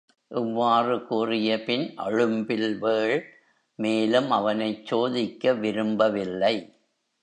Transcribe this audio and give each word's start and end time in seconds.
இவ்வாறு 0.31 0.95
கூறியபின் 1.09 1.85
அழும்பில்வேள் 1.97 3.15
மேலும் 3.79 4.31
அவனைச் 4.31 4.85
சோதிக்க 4.85 5.53
விரும்பவில்லை. 5.53 6.55